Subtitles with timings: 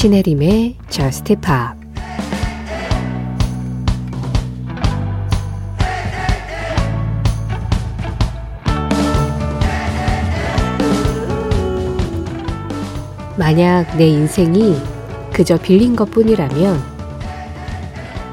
[0.00, 1.36] 신혜림의 Just
[13.36, 14.80] 만약 내 인생이
[15.34, 16.82] 그저 빌린 것 뿐이라면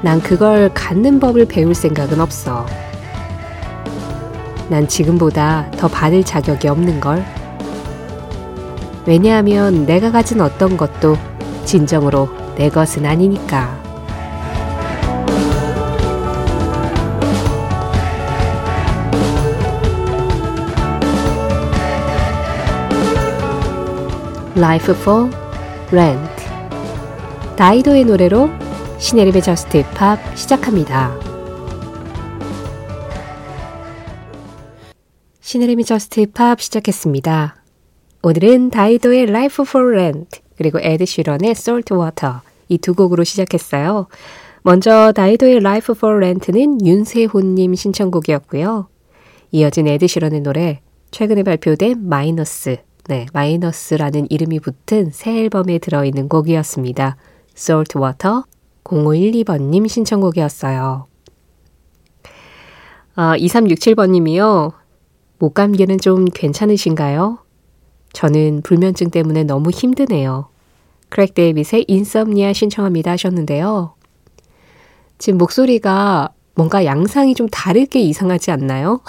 [0.00, 2.64] 난 그걸 갖는 법을 배울 생각은 없어.
[4.70, 7.22] 난 지금보다 더 받을 자격이 없는 걸.
[9.04, 11.27] 왜냐하면 내가 가진 어떤 것도
[11.68, 13.78] 진정으로 내 것은 아니니까.
[24.56, 25.28] Life for
[27.56, 28.48] 다이도의 노래로
[28.98, 31.14] 신혜림의 저스트 팝 시작합니다.
[35.40, 37.62] 신혜림의 JUST POP 시작했습니다.
[38.22, 44.08] 오늘은 다이도의 Life for Rent 그리고 에드 시런의 Salt Water 이 두 곡으로 시작했어요.
[44.62, 48.88] 먼저 다이도의 Life for Rent는 윤세호님 신청곡이었고요.
[49.52, 57.16] 이어진 에드 시런의 노래 최근에 발표된 마이너스 네, 마이너스라는 이름이 붙은 새 앨범에 들어있는 곡이었습니다.
[57.56, 58.42] Salt Water
[58.84, 61.06] 0512번님 신청곡이었어요.
[63.14, 64.72] 아, 2367번님이요.
[65.38, 67.38] 목감기는 좀 괜찮으신가요?
[68.18, 70.48] 저는 불면증 때문에 너무 힘드네요.
[71.08, 73.94] Craig David의 Insomnia 신청합니다 하셨는데요.
[75.18, 79.02] 지금 목소리가 뭔가 양상이 좀 다르게 이상하지 않나요?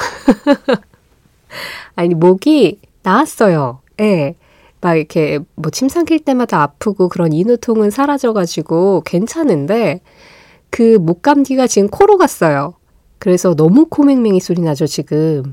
[1.96, 3.80] 아니, 목이 나았어요.
[4.00, 4.04] 예.
[4.04, 4.36] 네.
[4.80, 10.02] 막 이렇게 뭐 침 삼킬 때마다 아프고 그런 인후통은 사라져가지고 괜찮은데
[10.70, 12.76] 그 목감기가 지금 코로 갔어요.
[13.18, 15.52] 그래서 너무 코맹맹이 소리 나죠, 지금.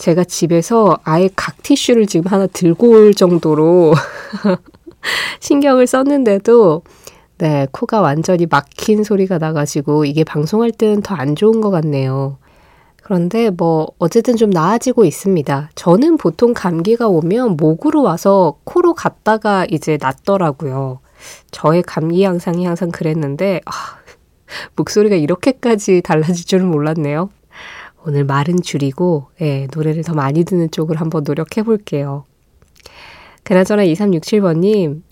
[0.00, 3.92] 제가 집에서 아예 각 티슈를 지금 하나 들고 올 정도로
[5.40, 6.82] 신경을 썼는데도
[7.36, 12.38] 네, 코가 완전히 막힌 소리가 나가지고 이게 방송할 때는 더 안 좋은 것 같네요.
[13.02, 15.68] 그런데 뭐 어쨌든 좀 나아지고 있습니다.
[15.74, 21.00] 저는 보통 감기가 오면 목으로 와서 코로 갔다가 이제 낫더라고요.
[21.50, 23.70] 저의 감기 양상이 항상 그랬는데 아,
[24.76, 27.28] 목소리가 이렇게까지 달라질 줄은 몰랐네요.
[28.06, 32.24] 오늘 말은 줄이고 예, 노래를 더 많이 듣는 쪽으로 한번 노력해 볼게요.
[33.44, 35.02] 그나저나 2367번님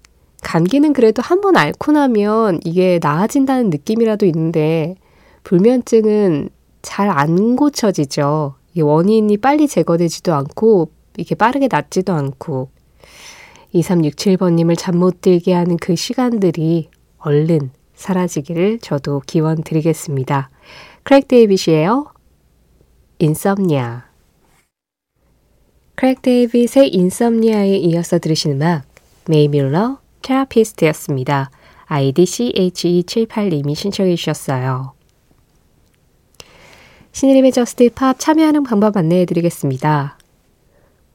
[0.43, 4.95] 감기는 그래도 한 번 앓고 나면 이게 나아진다는 느낌이라도 있는데
[5.45, 6.51] 불면증은
[6.83, 8.55] 잘 안 고쳐지죠.
[8.75, 12.71] 이 원인이 빨리 제거되지도 않고 이게 빠르게 낫지도 않고
[13.75, 16.89] 2367번님을 잠 못 들게 하는 그 시간들이
[17.19, 20.51] 얼른 사라지기를 저도 기원 드리겠습니다.
[21.03, 22.07] Craig David예요.
[23.21, 24.05] Insomnia
[25.97, 28.85] Craig David의 Insomnia에 이어서 들으신 음악
[29.27, 31.51] Mae Muller Therapist였습니다.
[31.87, 34.93] IDCHE78님이 신청해 주셨어요.
[37.11, 40.17] 신혜림의 JUST POP 참여하는 방법 안내해 드리겠습니다.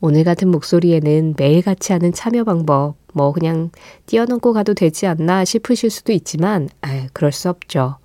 [0.02, 3.72] 오늘 같은 목소리에는 매일같이 하는 참여 방법, 뭐 그냥
[4.08, 7.96] 띄워놓고 가도 되지 않나 싶으실 수도 있지만, 아 그럴 수 없죠.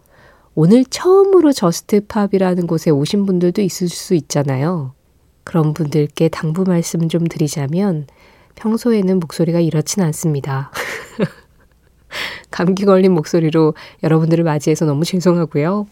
[0.61, 4.93] 오늘 처음으로 JUST POP이라는 곳에 오신 분들도 있을 수 있잖아요.
[5.45, 8.09] 그런 분들께 당부 말씀 좀 드리자면,
[8.57, 10.73] 평소에는 목소리가 이렇진 않습니다.
[12.51, 15.87] 감기 걸린 목소리로 여러분들을 맞이해서 너무 죄송하고요.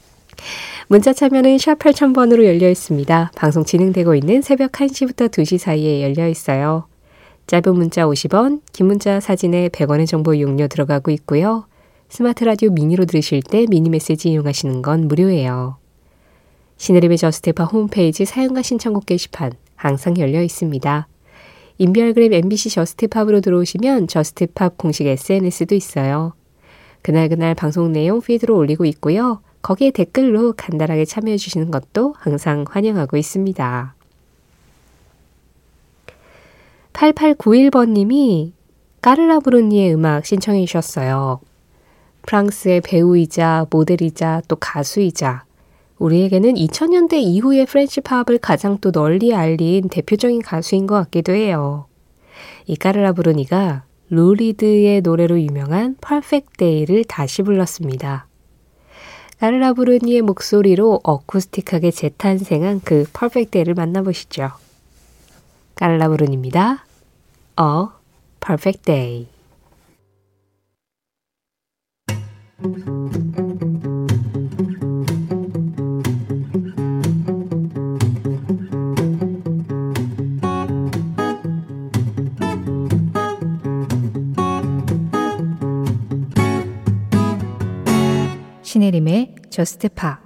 [0.88, 3.30] 문자 참여는 샵 8000번으로 열려 있습니다.
[3.36, 6.88] 방송 진행되고 있는 새벽 1시부터 2시 사이에 열려 있어요.
[7.46, 11.66] 짧은 문자 50원, 긴 문자 사진에 100원의 정보 이용료 들어가고 있고요.
[12.08, 15.76] 스마트 라디오 미니로 들으실 때 미니 메시지 이용하시는 건 무료예요.
[16.76, 21.08] 신혜림의 JUST POP 홈페이지 사연과 신청곡 게시판 항상 열려 있습니다.
[21.78, 26.32] 인별그램 MBC JUST POP으로 들어오시면 JUST POP 공식 SNS도 있어요.
[27.02, 29.42] 그날그날 방송 내용 피드로 올리고 있고요.
[29.62, 33.94] 거기에 댓글로 간단하게 참여해 주시는 것도 항상 환영하고 있습니다.
[36.92, 38.52] 8891번님이
[39.02, 41.40] 까르라 브루니의 음악 신청해 주셨어요.
[42.26, 45.44] 프랑스의 배우이자 모델이자 또 가수이자
[45.98, 51.86] 우리에게는 2000년대 이후의 프렌치 팝을 가장 또 널리 알린 대표적인 가수인 것 같기도 해요.
[52.66, 58.26] 이 까르라 브루니가 루리드의 노래로 유명한 Perfect Day를 다시 불렀습니다.
[59.40, 64.50] 까르라 브루니의 목소리로 어쿠스틱하게 재탄생한 그 Perfect Day를 만나보시죠.
[65.74, 66.86] 까르라 브루니입니다.
[88.62, 90.25] 신혜림의 저스트 파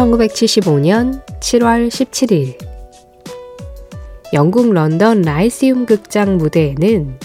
[0.00, 2.56] (1975년 7월 17일)
[4.32, 7.18] 영국 런던 라이시움 극장 무대에는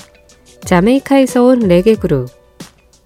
[0.66, 2.28] 자메이카에서 온 레게 그룹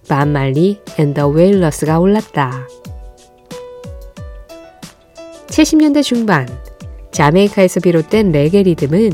[0.08, 2.66] 밥 말리 앤 더 웨일러스가 올랐다.
[5.46, 6.48] 70년대 중반
[7.12, 9.12] 자메이카에서 비롯된 레게 리듬은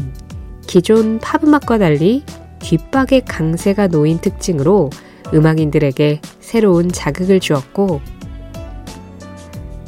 [0.66, 2.24] 기존 팝 음악과 달리
[2.60, 4.88] 뒷박의 강세가 놓인 특징으로
[5.34, 8.00] 음악인들에게 새로운 자극을 주었고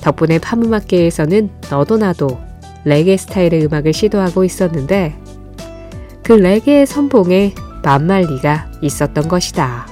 [0.03, 2.39] 덕분에 팝음악계에서는 너도 나도
[2.85, 5.15] 레게 스타일의 음악을 시도하고 있었는데
[6.23, 9.87] 그 레게의 선봉에 만말리가 있었던 것이다.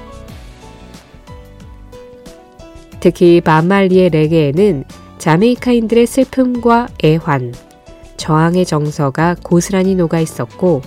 [3.00, 4.84] 특히 만말리의 레게에는
[5.18, 7.54] 자메이카인들의 슬픔과 애환,
[8.16, 10.82] 저항의 정서가 고스란히 녹아 있었고,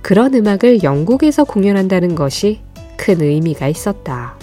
[0.00, 2.60] 그런 음악을 영국에서 공연한다는 것이
[2.96, 4.36] 큰 의미가 있었다.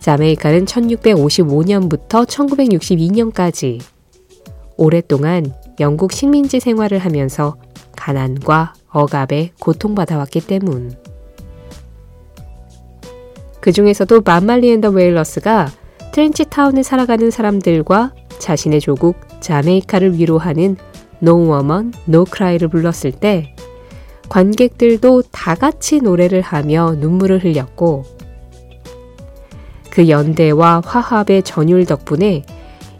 [0.00, 3.80] 자메이카는 1655년부터 1962년까지
[4.76, 7.56] 오랫동안 영국 식민지 생활을 하면서
[7.96, 10.92] 가난과 억압에 고통받아왔기 때문.
[13.60, 15.68] 그 중에서도 만말리 앤더 웨일러스가
[16.12, 20.76] 트렌치 타운에 살아가는 사람들과 자신의 조국 자메이카를 위로하는
[21.22, 23.54] No Woman, No Cry를 불렀을 때
[24.30, 28.04] 관객들도 다 같이 노래를 하며 눈물을 흘렸고
[29.90, 32.44] 그 연대와 화합의 전율 덕분에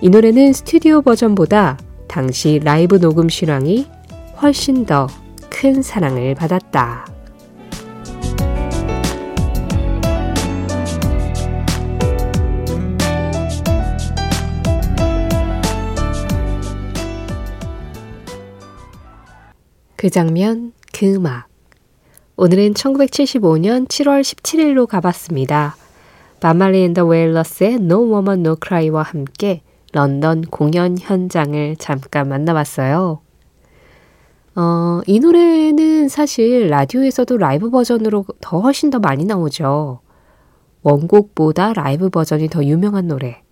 [0.00, 1.78] 이 노래는 스튜디오 버전보다
[2.08, 3.86] 당시 라이브 녹음 실황이
[4.42, 5.06] 훨씬 더
[5.60, 7.06] 큰 사랑을 받았다.
[19.96, 21.46] 그 장면, 그 음악.
[22.36, 25.76] 오늘은 1975년 7월 17일로 가봤습니다.
[26.40, 33.20] 밥 말리 앤 더 웨일러스의 No Woman No Cry와 함께 런던 공연 현장을 잠깐 만나봤어요.
[34.56, 40.00] 어, 이 노래는 사실 라디오에서도 라이브 버전으로 더 훨씬 더 많이 나오죠.
[40.82, 43.42] 원곡보다 라이브 버전이 더 유명한 노래.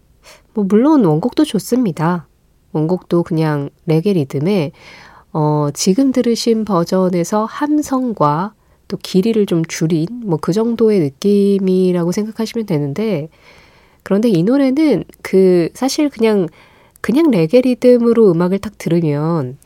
[0.55, 2.27] 뭐, 물론 원곡도 좋습니다.
[2.73, 4.73] 원곡도 그냥 레게 리듬에
[5.33, 8.55] 어, 지금 들으신 버전에서 함성과
[8.89, 13.29] 또 길이를 좀 줄인 뭐 그 정도의 느낌이라고 생각하시면 되는데
[14.03, 16.49] 그런데 이 노래는 그 사실 그냥
[17.01, 19.59] 그냥 레게 리듬으로 음악을 딱 들으면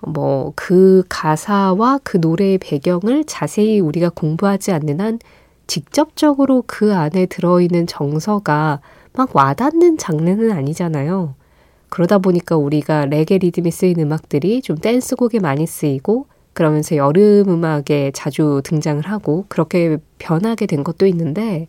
[0.00, 5.18] 뭐 그 가사와 그 노래의 배경을 자세히 우리가 공부하지 않는 한
[5.66, 8.80] 직접적으로 그 안에 들어있는 정서가
[9.14, 11.34] 막 와닿는 장르는 아니잖아요.
[11.90, 16.26] 그러다 보니까 우리가 레게 리듬이 쓰인 음악들이 좀 댄스곡에 많이 쓰이고
[16.58, 21.68] 그러면서 여름 음악에 자주 등장을 하고 그렇게 변하게 된 것도 있는데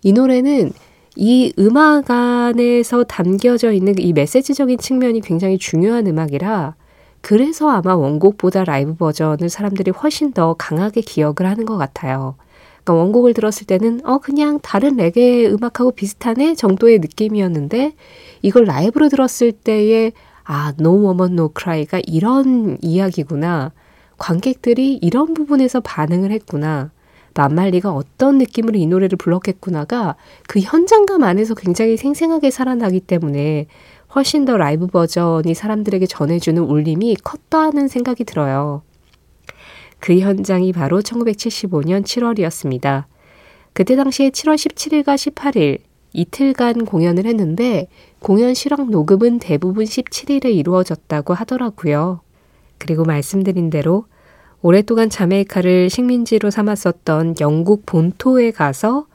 [0.00, 0.70] 이 노래는
[1.16, 6.76] 이 음악 안에서 담겨져 있는 이 메시지적인 측면이 굉장히 중요한 음악이라
[7.20, 12.36] 그래서 아마 원곡보다 라이브 버전을 사람들이 훨씬 더 강하게 기억을 하는 것 같아요.
[12.84, 17.94] 그러니까 원곡을 들었을 때는 어 그냥 다른 레게 음악하고 비슷하네 정도의 느낌이었는데
[18.42, 20.12] 이걸 라이브로 들었을 때의
[20.44, 23.72] 아, No Woman No Cry가 이런 이야기구나.
[24.18, 26.90] 관객들이 이런 부분에서 반응을 했구나.
[27.34, 30.16] 만말리가 어떤 느낌으로 이 노래를 불렀겠구나가
[30.48, 33.66] 그 현장감 안에서 굉장히 생생하게 살아나기 때문에
[34.14, 38.82] 훨씬 더 라이브 버전이 사람들에게 전해주는 울림이 컸다는 생각이 들어요.
[39.98, 43.04] 그 현장이 바로 1975년 7월이었습니다.
[43.72, 45.80] 그때 당시에 7월 17일과 18일
[46.14, 47.88] 이틀간 공연을 했는데
[48.20, 52.20] 공연 실황 녹음은 대부분 17일에 이루어졌다고 하더라고요.
[52.78, 54.06] 그리고 말씀드린 대로
[54.62, 59.06] 오랫동안 자메이카를 식민지로 삼았었던 영국 본토에 가서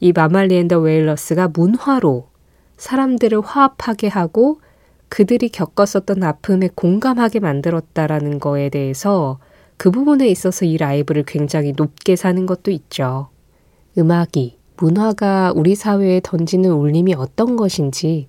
[0.00, 2.28] 이 마말리 앤더 웨일러스가 문화로
[2.76, 4.60] 사람들을 화합하게 하고
[5.08, 9.38] 그들이 겪었었던 아픔에 공감하게 만들었다라는 거에 대해서
[9.76, 13.28] 그 부분에 있어서 이 라이브를 굉장히 높게 사는 것도 있죠.
[13.96, 18.28] 음악이 문화가 우리 사회에 던지는 울림이 어떤 것인지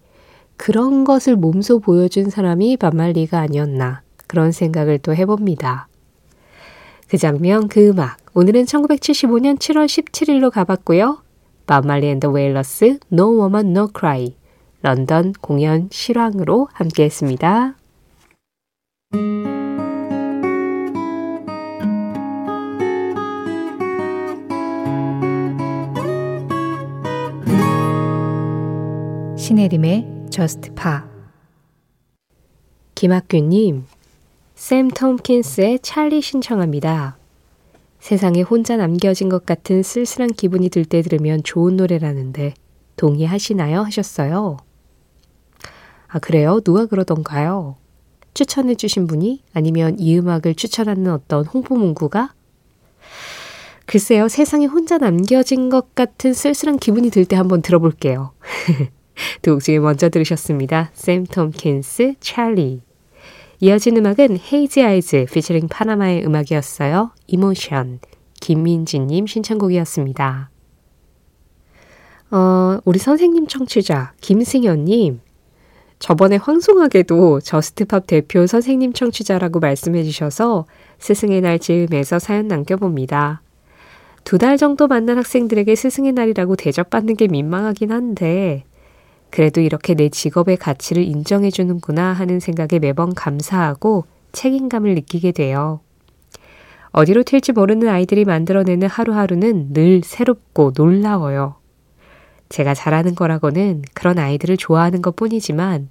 [0.58, 5.88] 그런 것을 몸소 보여준 사람이 밥 말리가 아니었나 그런 생각을 또 해봅니다.
[7.10, 8.18] 그 장면, 그 음악.
[8.36, 11.24] 오늘은 1975년 7월 17일로 가봤고요.
[11.66, 14.36] 밥 말리 앤 더 웨일러스 No Woman No Cry
[14.84, 17.76] 런던 공연 실황으로 함께했습니다.
[29.38, 31.02] 신혜림의 Just Pa
[32.94, 33.86] 김학규님,
[34.60, 37.18] 샘 톰킨스의 찰리 신청합니다.
[38.02, 42.56] 세상에 혼자 남겨진 것 같은 쓸쓸한 기분이 들 때 들으면 좋은 노래라는데
[42.98, 43.80] 동의하시나요?
[43.84, 44.58] 하셨어요.
[46.10, 46.60] 아, 그래요?
[46.60, 47.78] 누가 그러던가요?
[48.34, 52.34] 추천해 주신 분이 아니면 이 음악을 추천하는 어떤 홍보 문구가
[53.86, 58.34] 글쎄요, 세상에 혼자 남겨진 것 같은 쓸쓸한 기분이 들 때 한번 들어볼게요.
[59.42, 60.92] 두 곡 중에 먼저 들으셨습니다.
[60.94, 62.82] 샘 톰킨스, 찰리.
[63.62, 67.12] 이어진 음악은 Hazey Eyes 피처링 파나마의 음악이었어요.
[67.28, 68.00] Emotion.
[68.40, 70.50] 김민지님 신청곡이었습니다.
[72.32, 75.20] 어, 우리 선생님 청취자 김승현님
[75.98, 80.66] 저번에 황송하게도 JUST POP 대표 선생님 청취자라고 말씀해 주셔서
[81.00, 83.42] 스승의 날 즈음에서 사연 남겨봅니다.
[84.24, 88.64] 두 달 정도 만난 학생들에게 스승의 날이라고 대접받는 게 민망하긴 한데
[89.30, 95.80] 그래도 이렇게 내 직업의 가치를 인정해 주는구나 하는 생각에 매번 감사하고 책임감을 느끼게 돼요.
[96.92, 101.56] 어디로 튈지 모르는 아이들이 만들어내는 하루하루는 늘 새롭고 놀라워요.
[102.50, 105.90] 제가 잘하는 거라고는 그런 아이들을 좋아하는 것 뿐이지만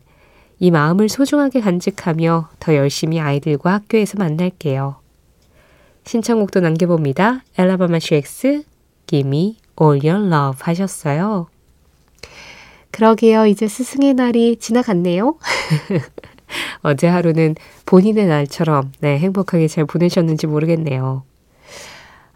[0.59, 4.97] 이 마음을 소중하게 간직하며 더 열심히 아이들과 학교에서 만날게요.
[6.05, 7.45] 신청곡도 남겨봅니다.
[7.57, 8.65] Alabama Shakes,
[9.07, 11.47] Give me all your love 하셨어요.
[12.91, 13.47] 그러게요.
[13.47, 15.37] 이제 스승의 날이 지나갔네요.
[16.83, 17.55] 어제 하루는
[17.87, 21.23] 본인의 날처럼 네, 행복하게 잘 보내셨는지 모르겠네요.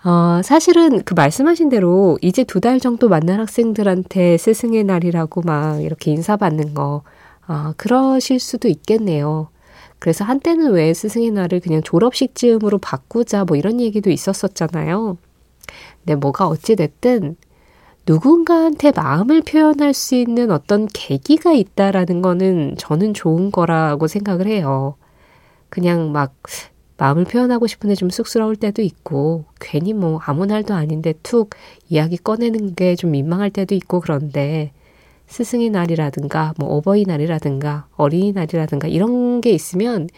[0.05, 6.11] 어, 사실은 그 말씀하신 대로 이제 두 달 정도 만난 학생들한테 스승의 날이라고 막 이렇게
[6.11, 7.03] 인사받는 거,
[7.47, 9.49] 아, 그러실 수도 있겠네요.
[10.01, 15.17] 그래서 한때는 왜 스승의 날을 그냥 졸업식 즈음으로 바꾸자 뭐 이런 얘기도 있었었잖아요.
[16.05, 17.37] 근데 뭐가 어찌됐든
[18.07, 24.97] 누군가한테 마음을 표현할 수 있는 어떤 계기가 있다라는 거는 저는 좋은 거라고 생각을 해요.
[25.69, 26.35] 그냥 막
[26.97, 31.51] 마음을 표현하고 싶은데 좀 쑥스러울 때도 있고, 괜히 뭐 아무 날도 아닌데 툭
[31.89, 34.73] 이야기 꺼내는 게 좀 민망할 때도 있고 그런데,
[35.29, 40.09] 스승의 날이라든가, 뭐 어버이날이라든가, 어린이날이라든가 이런 게 있으면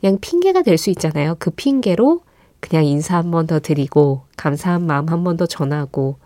[0.00, 1.36] 그냥 핑계가 될 수 있잖아요.
[1.38, 2.22] 그 핑계로
[2.68, 6.18] 그냥 인사 한 번 더 드리고, 감사한 마음 한 번 더 전하고,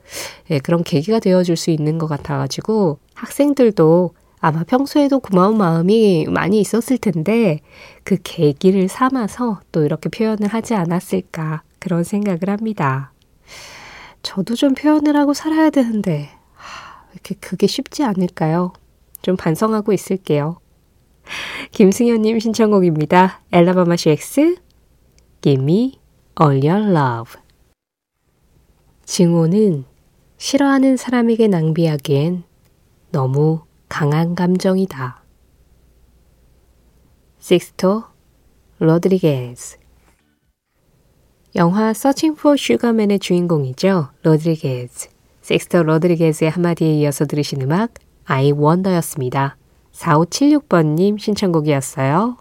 [0.51, 6.99] 예, 그런 계기가 되어줄 수 있는 것 같아가지고, 학생들도 아마 평소에도 고마운 마음이 많이 있었을
[6.99, 7.59] 텐데
[8.05, 13.13] 그 계기를 삼아서 또 이렇게 표현을 하지 않았을까 그런 생각을 합니다.
[14.23, 16.29] 저도 좀 표현을 하고 살아야 되는데
[17.13, 18.73] 이렇게 그게 쉽지 않을까요?
[19.23, 20.59] 좀 반성하고 있을게요.
[21.73, 23.41] 김승현님 신청곡입니다.
[23.51, 24.57] Alabama Shakes
[25.41, 25.98] Give me
[26.41, 27.41] all your love
[29.05, 29.85] 증오는
[30.37, 32.45] 싫어하는 사람에게 낭비하기엔
[33.11, 35.23] 너무 강한 감정이다.
[37.39, 38.05] 식스토
[38.79, 39.79] 로드리게즈
[41.57, 44.11] 영화 Searching for Sugarman의 주인공이죠.
[44.23, 45.09] 로드리게즈.
[45.43, 47.95] 식스토 로드리게즈의 한마디에 이어서 들으신 음악
[48.27, 49.57] I Wonder였습니다.
[49.93, 52.37] 4576번님 신청곡이었어요.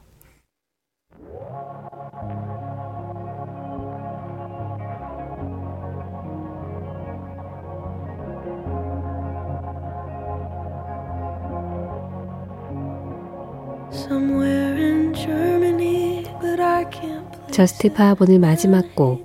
[17.51, 19.23] JUST POP 오늘 마지막 곡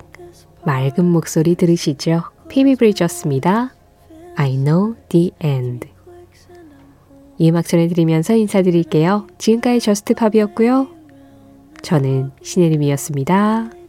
[0.65, 2.23] 맑은 목소리 들으시죠?
[2.49, 3.73] 피비 브리저스입니다.
[4.35, 5.87] I know the end.
[7.37, 9.27] 이 음악 전해드리면서 인사드릴게요.
[9.37, 10.87] 지금까지 JUST POP이었고요.
[11.81, 13.82] 저는 신혜림이었습니다.